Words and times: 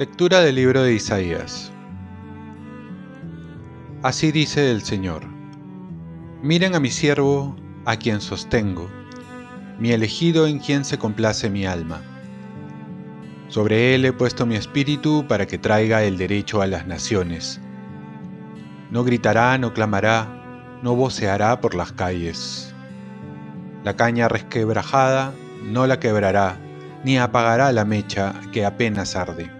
Lectura 0.00 0.40
del 0.40 0.54
libro 0.54 0.82
de 0.82 0.94
Isaías. 0.94 1.70
Así 4.02 4.32
dice 4.32 4.70
el 4.70 4.80
Señor. 4.80 5.26
Miren 6.42 6.74
a 6.74 6.80
mi 6.80 6.90
siervo, 6.90 7.54
a 7.84 7.96
quien 7.96 8.22
sostengo, 8.22 8.88
mi 9.78 9.92
elegido 9.92 10.46
en 10.46 10.58
quien 10.58 10.86
se 10.86 10.96
complace 10.96 11.50
mi 11.50 11.66
alma. 11.66 12.00
Sobre 13.48 13.94
él 13.94 14.06
he 14.06 14.12
puesto 14.14 14.46
mi 14.46 14.54
espíritu 14.54 15.26
para 15.28 15.46
que 15.46 15.58
traiga 15.58 16.02
el 16.02 16.16
derecho 16.16 16.62
a 16.62 16.66
las 16.66 16.86
naciones. 16.86 17.60
No 18.90 19.04
gritará, 19.04 19.56
no 19.58 19.72
clamará, 19.72 20.26
no 20.82 20.94
voceará 20.94 21.60
por 21.60 21.74
las 21.74 21.92
calles. 21.92 22.74
La 23.84 23.94
caña 23.94 24.28
resquebrajada 24.28 25.32
no 25.64 25.86
la 25.86 26.00
quebrará, 26.00 26.56
ni 27.04 27.18
apagará 27.18 27.72
la 27.72 27.84
mecha 27.84 28.34
que 28.52 28.66
apenas 28.66 29.16
arde 29.16 29.50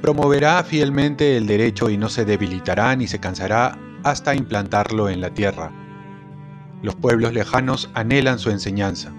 Promoverá 0.00 0.62
fielmente 0.62 1.36
el 1.36 1.46
derecho 1.46 1.90
y 1.90 1.96
no 1.96 2.08
se 2.08 2.24
debilitará 2.24 2.94
ni 2.94 3.08
se 3.08 3.18
cansará 3.18 3.76
hasta 4.04 4.34
implantarlo 4.34 5.08
en 5.08 5.20
la 5.20 5.30
tierra. 5.30 5.72
Los 6.82 6.94
pueblos 6.94 7.32
lejanos 7.32 7.90
anhelan 7.94 8.38
su 8.38 8.50
enseñanza. 8.50 9.12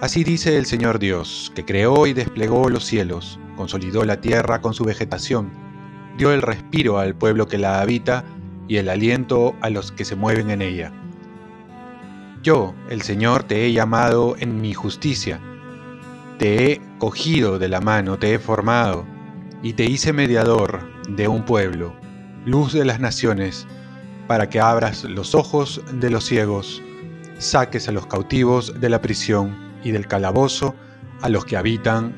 Así 0.00 0.24
dice 0.24 0.56
el 0.56 0.64
Señor 0.64 0.98
Dios, 0.98 1.52
que 1.54 1.64
creó 1.64 2.06
y 2.06 2.14
desplegó 2.14 2.70
los 2.70 2.84
cielos, 2.86 3.38
consolidó 3.56 4.04
la 4.04 4.20
tierra 4.22 4.62
con 4.62 4.72
su 4.72 4.84
vegetación, 4.84 5.65
dio 6.16 6.32
el 6.32 6.42
respiro 6.42 6.98
al 6.98 7.14
pueblo 7.14 7.46
que 7.46 7.58
la 7.58 7.80
habita 7.80 8.24
y 8.68 8.76
el 8.76 8.88
aliento 8.88 9.54
a 9.60 9.70
los 9.70 9.92
que 9.92 10.04
se 10.04 10.16
mueven 10.16 10.50
en 10.50 10.62
ella. 10.62 10.92
Yo, 12.42 12.74
el 12.90 13.02
Señor, 13.02 13.44
te 13.44 13.66
he 13.66 13.72
llamado 13.72 14.36
en 14.38 14.60
mi 14.60 14.72
justicia, 14.72 15.40
te 16.38 16.72
he 16.72 16.80
cogido 16.98 17.58
de 17.58 17.68
la 17.68 17.80
mano, 17.80 18.18
te 18.18 18.34
he 18.34 18.38
formado, 18.38 19.04
y 19.62 19.72
te 19.72 19.84
hice 19.84 20.12
mediador 20.12 20.80
de 21.08 21.28
un 21.28 21.44
pueblo, 21.44 21.94
luz 22.44 22.72
de 22.72 22.84
las 22.84 23.00
naciones, 23.00 23.66
para 24.26 24.48
que 24.48 24.60
abras 24.60 25.04
los 25.04 25.34
ojos 25.34 25.82
de 25.92 26.10
los 26.10 26.24
ciegos, 26.24 26.82
saques 27.38 27.88
a 27.88 27.92
los 27.92 28.06
cautivos 28.06 28.80
de 28.80 28.88
la 28.88 29.00
prisión 29.00 29.56
y 29.82 29.90
del 29.90 30.06
calabozo 30.06 30.74
a 31.22 31.28
los 31.28 31.44
que 31.44 31.56
habitan 31.56 32.14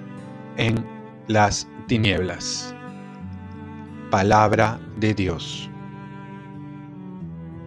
en 0.57 0.85
las 1.27 1.69
tinieblas. 1.87 2.75
Palabra 4.11 4.81
de 4.97 5.13
Dios. 5.13 5.69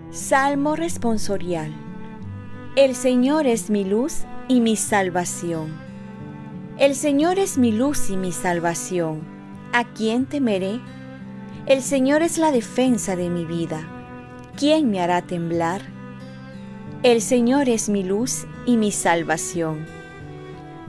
Salmo 0.09 0.75
responsorial. 0.75 1.71
El 2.75 2.95
Señor 2.95 3.45
es 3.45 3.69
mi 3.69 3.83
luz 3.83 4.23
y 4.47 4.59
mi 4.59 4.75
salvación. 4.75 5.71
El 6.79 6.95
Señor 6.95 7.37
es 7.37 7.59
mi 7.59 7.71
luz 7.71 8.09
y 8.09 8.17
mi 8.17 8.31
salvación 8.31 9.21
¿A 9.71 9.83
quién 9.83 10.25
temeré? 10.25 10.81
El 11.67 11.83
Señor 11.83 12.23
es 12.23 12.39
la 12.39 12.51
defensa 12.51 13.15
de 13.15 13.29
mi 13.29 13.45
vida. 13.45 13.87
¿Quién 14.57 14.89
me 14.89 14.99
hará 14.99 15.21
temblar? 15.21 15.83
El 17.03 17.21
Señor 17.21 17.69
es 17.69 17.87
mi 17.87 18.03
luz 18.03 18.47
y 18.65 18.77
mi 18.77 18.91
salvación. 18.91 19.85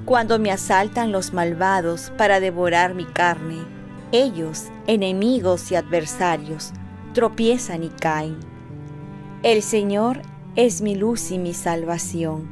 Cuando 0.06 0.38
me 0.38 0.50
asaltan 0.50 1.12
los 1.12 1.34
malvados 1.34 2.10
para 2.16 2.40
devorar 2.40 2.94
mi 2.94 3.04
carne, 3.04 3.81
ellos, 4.12 4.66
enemigos 4.86 5.72
y 5.72 5.74
adversarios, 5.74 6.72
tropiezan 7.14 7.82
y 7.82 7.88
caen. 7.88 8.38
El 9.42 9.62
Señor 9.62 10.22
es 10.54 10.82
mi 10.82 10.94
luz 10.94 11.30
y 11.30 11.38
mi 11.38 11.54
salvación. 11.54 12.48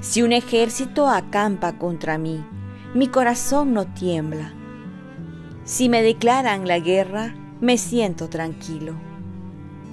Si 0.00 0.22
un 0.22 0.32
ejército 0.32 1.08
acampa 1.08 1.78
contra 1.78 2.18
mí, 2.18 2.44
mi 2.94 3.08
corazón 3.08 3.74
no 3.74 3.86
tiembla 3.86 4.54
si 5.70 5.88
me 5.88 6.02
declaran 6.02 6.66
la 6.66 6.80
guerra, 6.80 7.32
me 7.60 7.78
siento 7.78 8.28
tranquilo. 8.28 8.94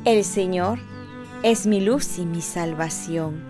El 0.06 0.24
Señor 0.24 0.80
es 1.44 1.68
mi 1.68 1.82
luz 1.82 2.18
y 2.18 2.26
mi 2.26 2.42
salvación. 2.42 3.44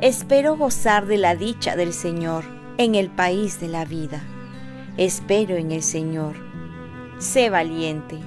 Espero 0.00 0.56
gozar 0.56 1.06
de 1.06 1.16
la 1.16 1.36
dicha 1.36 1.76
del 1.76 1.92
Señor 1.92 2.44
en 2.76 2.96
el 2.96 3.08
país 3.08 3.60
de 3.60 3.68
la 3.68 3.84
vida. 3.84 4.20
Espero 4.98 5.56
en 5.56 5.72
el 5.72 5.82
Señor. 5.82 6.36
Sé 7.18 7.50
valiente, 7.50 8.18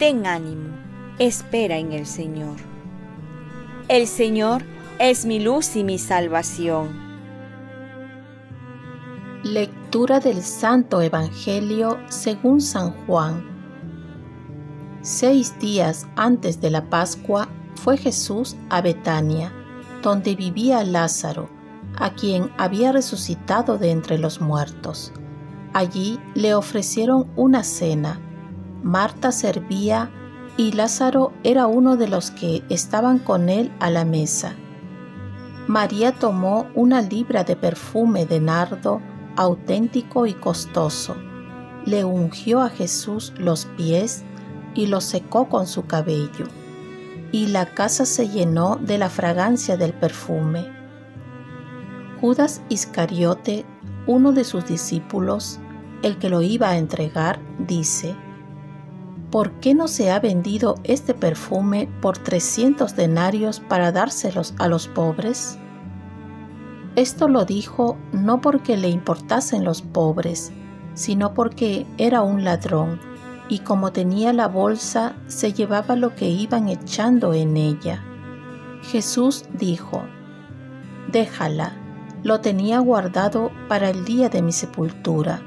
ten 0.00 0.26
ánimo, 0.26 0.74
espera 1.20 1.78
en 1.78 1.92
el 1.92 2.04
Señor. 2.04 2.56
El 3.86 4.08
Señor 4.08 4.62
es 4.98 5.24
mi 5.24 5.38
luz 5.38 5.76
y 5.76 5.84
mi 5.84 5.98
salvación. 5.98 7.06
Lectura 9.44 10.18
del 10.18 10.42
Santo 10.42 11.00
Evangelio 11.00 12.00
según 12.08 12.60
San 12.60 12.90
Juan. 13.06 13.44
Seis 15.02 15.56
días 15.60 16.08
antes 16.16 16.60
de 16.60 16.70
la 16.70 16.90
Pascua 16.90 17.48
fue 17.76 17.96
Jesús 17.96 18.56
a 18.68 18.80
Betania, 18.80 19.52
donde 20.02 20.34
vivía 20.34 20.82
Lázaro, 20.82 21.48
a 21.96 22.14
quien 22.14 22.50
había 22.58 22.90
resucitado 22.90 23.78
de 23.78 23.92
entre 23.92 24.18
los 24.18 24.40
muertos. 24.40 25.12
Allí 25.76 26.18
le 26.32 26.54
ofrecieron 26.54 27.30
una 27.36 27.62
cena. 27.62 28.18
Marta 28.82 29.30
servía 29.30 30.10
y 30.56 30.72
Lázaro 30.72 31.34
era 31.42 31.66
uno 31.66 31.98
de 31.98 32.08
los 32.08 32.30
que 32.30 32.62
estaban 32.70 33.18
con 33.18 33.50
él 33.50 33.70
a 33.78 33.90
la 33.90 34.06
mesa. 34.06 34.54
María 35.66 36.12
tomó 36.12 36.66
una 36.74 37.02
libra 37.02 37.44
de 37.44 37.56
perfume 37.56 38.24
de 38.24 38.40
nardo, 38.40 39.02
auténtico 39.36 40.24
y 40.24 40.32
costoso. 40.32 41.14
Le 41.84 42.06
ungió 42.06 42.62
a 42.62 42.70
Jesús 42.70 43.34
los 43.36 43.66
pies 43.66 44.24
y 44.74 44.86
los 44.86 45.04
secó 45.04 45.50
con 45.50 45.66
su 45.66 45.84
cabello, 45.84 46.46
y 47.32 47.48
la 47.48 47.66
casa 47.66 48.06
se 48.06 48.30
llenó 48.30 48.76
de 48.76 48.96
la 48.96 49.10
fragancia 49.10 49.76
del 49.76 49.92
perfume. 49.92 50.72
Judas 52.22 52.62
Iscariote, 52.70 53.66
uno 54.06 54.32
de 54.32 54.44
sus 54.44 54.64
discípulos, 54.64 55.60
el 56.06 56.18
que 56.18 56.28
lo 56.28 56.40
iba 56.40 56.70
a 56.70 56.78
entregar, 56.78 57.40
dice, 57.58 58.14
¿por 59.30 59.52
qué 59.54 59.74
no 59.74 59.88
se 59.88 60.12
ha 60.12 60.20
vendido 60.20 60.76
este 60.84 61.14
perfume 61.14 61.88
por 62.00 62.16
trescientos 62.16 62.94
denarios 62.94 63.58
para 63.58 63.90
dárselos 63.90 64.54
a 64.58 64.68
los 64.68 64.86
pobres? 64.86 65.58
Esto 66.94 67.28
lo 67.28 67.44
dijo 67.44 67.98
no 68.12 68.40
porque 68.40 68.76
le 68.76 68.88
importasen 68.88 69.64
los 69.64 69.82
pobres, 69.82 70.52
sino 70.94 71.34
porque 71.34 71.86
era 71.98 72.22
un 72.22 72.44
ladrón, 72.44 73.00
y 73.48 73.58
como 73.58 73.90
tenía 73.92 74.32
la 74.32 74.46
bolsa, 74.46 75.16
se 75.26 75.52
llevaba 75.52 75.96
lo 75.96 76.14
que 76.14 76.28
iban 76.28 76.68
echando 76.68 77.34
en 77.34 77.56
ella. 77.56 78.02
Jesús 78.82 79.44
dijo, 79.52 80.04
Déjala, 81.10 81.76
lo 82.22 82.40
tenía 82.40 82.78
guardado 82.78 83.50
para 83.68 83.90
el 83.90 84.04
día 84.04 84.28
de 84.28 84.42
mi 84.42 84.52
sepultura, 84.52 85.42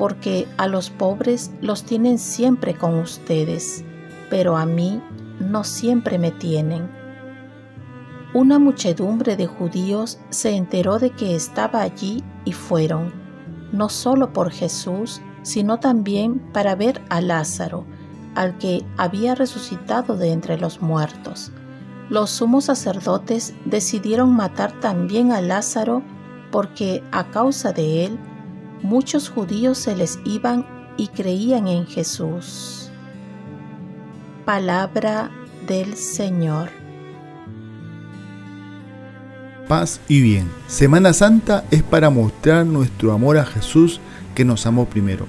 porque 0.00 0.48
a 0.56 0.66
los 0.66 0.90
pobres 0.90 1.52
los 1.60 1.84
tienen 1.84 2.18
siempre 2.18 2.74
con 2.74 2.98
ustedes, 2.98 3.84
pero 4.30 4.56
a 4.56 4.66
mí 4.66 5.00
no 5.38 5.62
siempre 5.62 6.18
me 6.18 6.32
tienen 6.32 6.98
una 8.32 8.60
muchedumbre 8.60 9.36
de 9.36 9.48
judíos 9.48 10.20
se 10.30 10.54
enteró 10.54 11.00
de 11.00 11.10
que 11.10 11.34
estaba 11.34 11.82
allí 11.82 12.22
y 12.44 12.52
fueron, 12.52 13.12
no 13.72 13.88
solo 13.88 14.32
por 14.32 14.52
Jesús, 14.52 15.20
sino 15.42 15.80
también 15.80 16.38
para 16.52 16.76
ver 16.76 17.02
a 17.08 17.20
Lázaro, 17.20 17.86
al 18.36 18.56
que 18.58 18.84
había 18.96 19.34
resucitado 19.34 20.16
de 20.16 20.30
entre 20.30 20.58
los 20.58 20.80
muertos. 20.80 21.50
Los 22.08 22.30
sumos 22.30 22.66
sacerdotes 22.66 23.52
decidieron 23.64 24.30
matar 24.30 24.78
también 24.78 25.32
a 25.32 25.40
Lázaro 25.40 26.04
porque 26.52 27.02
a 27.10 27.30
causa 27.32 27.72
de 27.72 28.04
él 28.04 28.18
muchos 28.82 29.28
judíos 29.28 29.78
se 29.78 29.96
les 29.96 30.18
iban 30.24 30.66
y 30.96 31.08
creían 31.08 31.68
en 31.68 31.86
Jesús. 31.86 32.90
Palabra 34.44 35.30
del 35.66 35.94
Señor 35.94 36.80
paz 39.70 40.00
y 40.08 40.20
bien. 40.20 40.50
Semana 40.66 41.12
Santa 41.12 41.64
es 41.70 41.84
para 41.84 42.10
mostrar 42.10 42.66
nuestro 42.66 43.12
amor 43.12 43.38
a 43.38 43.44
Jesús 43.44 44.00
que 44.34 44.44
nos 44.44 44.66
amó 44.66 44.86
primero. 44.86 45.26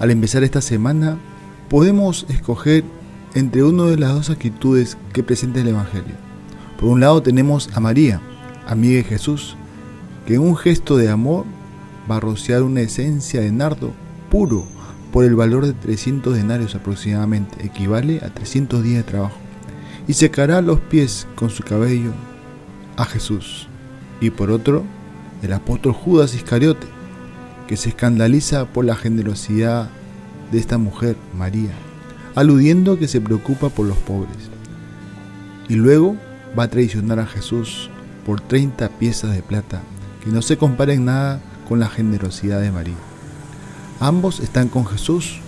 Al 0.00 0.10
empezar 0.10 0.42
esta 0.42 0.60
semana 0.60 1.16
podemos 1.68 2.26
escoger 2.28 2.82
entre 3.34 3.62
una 3.62 3.84
de 3.84 3.96
las 3.96 4.12
dos 4.12 4.30
actitudes 4.30 4.98
que 5.12 5.22
presenta 5.22 5.60
el 5.60 5.68
Evangelio. 5.68 6.16
Por 6.80 6.88
un 6.88 6.98
lado 6.98 7.22
tenemos 7.22 7.70
a 7.74 7.78
María, 7.78 8.20
amiga 8.66 8.96
de 8.96 9.04
Jesús, 9.04 9.56
que 10.26 10.34
en 10.34 10.40
un 10.40 10.56
gesto 10.56 10.96
de 10.96 11.08
amor 11.08 11.44
va 12.10 12.16
a 12.16 12.20
rociar 12.20 12.62
una 12.62 12.80
esencia 12.80 13.40
de 13.40 13.52
nardo 13.52 13.92
puro 14.30 14.66
por 15.12 15.24
el 15.24 15.34
valor 15.34 15.66
de 15.66 15.72
300 15.72 16.34
denarios 16.34 16.74
aproximadamente, 16.74 17.64
equivale 17.64 18.20
a 18.24 18.28
300 18.28 18.82
días 18.82 19.04
de 19.04 19.10
trabajo, 19.10 19.36
y 20.06 20.12
secará 20.12 20.60
los 20.60 20.80
pies 20.80 21.26
con 21.34 21.50
su 21.50 21.62
cabello 21.62 22.12
a 22.96 23.04
Jesús. 23.04 23.68
Y 24.20 24.30
por 24.30 24.50
otro, 24.50 24.84
el 25.42 25.52
apóstol 25.52 25.92
Judas 25.92 26.34
Iscariote, 26.34 26.86
que 27.66 27.76
se 27.76 27.90
escandaliza 27.90 28.66
por 28.66 28.84
la 28.84 28.94
generosidad 28.94 29.88
de 30.52 30.58
esta 30.58 30.78
mujer, 30.78 31.16
María, 31.36 31.72
aludiendo 32.34 32.98
que 32.98 33.08
se 33.08 33.20
preocupa 33.20 33.68
por 33.68 33.86
los 33.86 33.96
pobres. 33.98 34.50
Y 35.68 35.74
luego 35.74 36.16
va 36.58 36.64
a 36.64 36.70
traicionar 36.70 37.18
a 37.18 37.26
Jesús 37.26 37.90
por 38.24 38.40
30 38.40 38.88
piezas 38.90 39.34
de 39.34 39.42
plata, 39.42 39.82
que 40.22 40.30
no 40.30 40.42
se 40.42 40.56
comparen 40.56 41.04
nada 41.04 41.40
con 41.68 41.80
la 41.80 41.88
generosidad 41.88 42.60
de 42.60 42.72
María. 42.72 42.96
Ambos 44.00 44.40
están 44.40 44.68
con 44.68 44.86
Jesús, 44.86 45.40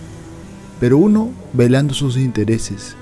pero 0.79 0.97
uno 0.97 1.31
velando 1.53 1.93
sus 1.93 2.17
intereses. 2.17 2.95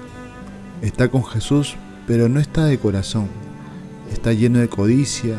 Está 0.82 1.10
con 1.10 1.24
Jesús, 1.26 1.76
pero 2.06 2.30
no 2.30 2.40
está 2.40 2.66
de 2.66 2.78
corazón. 2.78 3.28
Está 4.12 4.34
lleno 4.34 4.60
de 4.60 4.70
codicia 4.70 5.36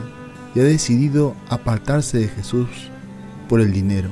y 0.54 0.60
ha 0.60 0.64
decidido 0.64 1.34
apartarse 1.48 2.19
de 2.19 2.28
Jesús 2.28 2.69
por 3.48 3.60
el 3.60 3.72
dinero. 3.72 4.10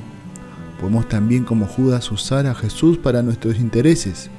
Podemos 0.79 1.09
también 1.09 1.43
como 1.43 1.65
Judas 1.65 2.11
usar 2.11 2.45
a 2.45 2.55
Jesús 2.55 2.97
para 2.97 3.23
nuestros 3.23 3.59
intereses, 3.59 4.29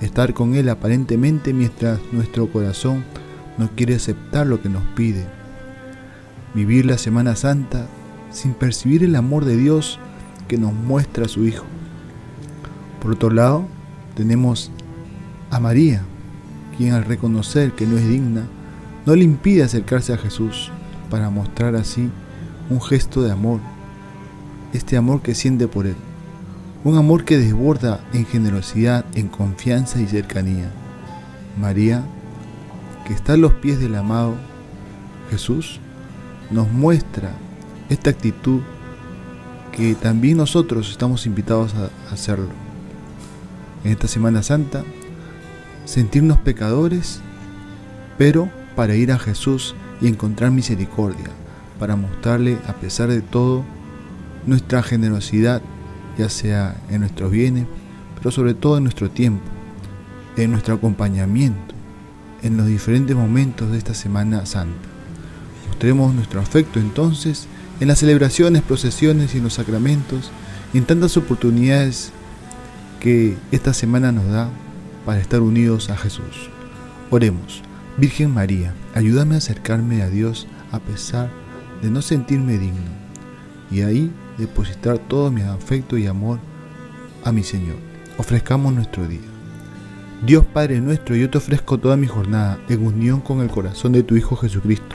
estar 0.00 0.34
con 0.34 0.54
Él 0.54 0.68
aparentemente 0.68 1.52
mientras 1.52 2.00
nuestro 2.12 2.50
corazón 2.50 3.04
no 3.58 3.68
quiere 3.74 3.96
aceptar 3.96 4.46
lo 4.46 4.62
que 4.62 4.68
nos 4.68 4.84
pide. 4.94 5.26
Vivir 6.54 6.86
la 6.86 6.98
Semana 6.98 7.36
Santa 7.36 7.86
sin 8.30 8.54
percibir 8.54 9.04
el 9.04 9.16
amor 9.16 9.44
de 9.44 9.56
Dios 9.56 9.98
que 10.48 10.58
nos 10.58 10.72
muestra 10.72 11.26
a 11.26 11.28
su 11.28 11.46
Hijo. 11.46 11.64
Por 13.00 13.12
otro 13.12 13.30
lado, 13.30 13.66
tenemos 14.14 14.70
a 15.50 15.60
María, 15.60 16.02
quien 16.76 16.94
al 16.94 17.04
reconocer 17.04 17.72
que 17.72 17.86
no 17.86 17.96
es 17.96 18.08
digna, 18.08 18.44
no 19.06 19.16
le 19.16 19.24
impide 19.24 19.62
acercarse 19.62 20.12
a 20.12 20.18
Jesús 20.18 20.70
para 21.10 21.30
mostrar 21.30 21.74
así 21.74 22.08
un 22.68 22.80
gesto 22.80 23.22
de 23.22 23.32
amor 23.32 23.60
este 24.72 24.96
amor 24.96 25.20
que 25.22 25.34
siente 25.34 25.68
por 25.68 25.86
Él. 25.86 25.96
Un 26.84 26.96
amor 26.96 27.24
que 27.24 27.38
desborda 27.38 28.00
en 28.12 28.24
generosidad, 28.24 29.04
en 29.14 29.28
confianza 29.28 30.00
y 30.00 30.06
cercanía. 30.06 30.70
María, 31.60 32.04
que 33.06 33.12
está 33.12 33.34
a 33.34 33.36
los 33.36 33.52
pies 33.54 33.80
del 33.80 33.96
amado 33.96 34.34
Jesús, 35.30 35.80
nos 36.50 36.70
muestra 36.70 37.32
esta 37.90 38.10
actitud 38.10 38.60
que 39.72 39.94
también 39.94 40.38
nosotros 40.38 40.90
estamos 40.90 41.26
invitados 41.26 41.74
a 41.74 41.90
hacerlo. 42.12 42.48
En 43.84 43.92
esta 43.92 44.08
Semana 44.08 44.42
Santa, 44.42 44.84
sentirnos 45.84 46.38
pecadores, 46.38 47.20
pero 48.16 48.48
para 48.76 48.94
ir 48.94 49.10
a 49.12 49.18
Jesús 49.18 49.74
y 50.00 50.06
encontrar 50.06 50.52
misericordia, 50.52 51.26
para 51.78 51.96
mostrarle 51.96 52.58
a 52.66 52.74
pesar 52.74 53.08
de 53.08 53.22
todo 53.22 53.64
nuestra 54.46 54.82
generosidad, 54.82 55.60
ya 56.16 56.28
sea 56.28 56.76
en 56.90 57.00
nuestros 57.00 57.30
bienes, 57.30 57.66
pero 58.16 58.30
sobre 58.30 58.54
todo 58.54 58.76
en 58.76 58.84
nuestro 58.84 59.10
tiempo, 59.10 59.42
en 60.36 60.52
nuestro 60.52 60.74
acompañamiento, 60.74 61.74
en 62.42 62.56
los 62.56 62.66
diferentes 62.66 63.16
momentos 63.16 63.70
de 63.72 63.78
esta 63.78 63.94
Semana 63.94 64.46
Santa. 64.46 64.88
Mostremos 65.68 66.14
nuestro 66.14 66.40
afecto 66.40 66.78
entonces 66.78 67.48
en 67.80 67.88
las 67.88 67.98
celebraciones, 67.98 68.62
procesiones 68.62 69.34
y 69.34 69.38
en 69.38 69.44
los 69.44 69.54
sacramentos 69.54 70.30
en 70.74 70.84
tantas 70.84 71.16
oportunidades 71.16 72.12
que 73.00 73.36
esta 73.50 73.74
semana 73.74 74.12
nos 74.12 74.26
da 74.28 74.50
para 75.04 75.20
estar 75.20 75.40
unidos 75.40 75.90
a 75.90 75.96
Jesús. 75.96 76.50
Oremos, 77.10 77.62
Virgen 77.96 78.32
María, 78.32 78.74
ayúdame 78.94 79.34
a 79.34 79.38
acercarme 79.38 80.02
a 80.02 80.10
Dios 80.10 80.46
a 80.70 80.78
pesar 80.78 81.30
de 81.82 81.90
no 81.90 82.02
sentirme 82.02 82.58
digno. 82.58 83.00
Y 83.70 83.80
ahí 83.80 84.12
depositar 84.38 84.98
todo 84.98 85.30
mi 85.30 85.42
afecto 85.42 85.96
y 85.98 86.06
amor 86.06 86.38
a 87.24 87.32
mi 87.32 87.42
Señor. 87.42 87.76
Ofrezcamos 88.18 88.72
nuestro 88.72 89.08
día. 89.08 89.20
Dios 90.24 90.44
Padre 90.44 90.80
nuestro, 90.80 91.16
yo 91.16 91.30
te 91.30 91.38
ofrezco 91.38 91.78
toda 91.78 91.96
mi 91.96 92.06
jornada 92.06 92.58
en 92.68 92.86
unión 92.86 93.20
con 93.20 93.40
el 93.40 93.48
corazón 93.48 93.92
de 93.92 94.02
tu 94.02 94.16
Hijo 94.16 94.36
Jesucristo, 94.36 94.94